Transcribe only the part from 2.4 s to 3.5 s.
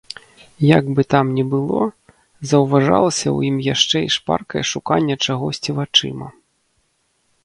заўважалася ў